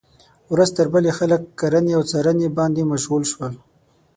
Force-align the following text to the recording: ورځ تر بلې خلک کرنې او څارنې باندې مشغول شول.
ورځ 0.53 0.69
تر 0.77 0.87
بلې 0.93 1.11
خلک 1.19 1.41
کرنې 1.59 1.93
او 1.97 2.03
څارنې 2.09 2.47
باندې 2.57 2.89
مشغول 2.91 3.23
شول. 3.31 3.53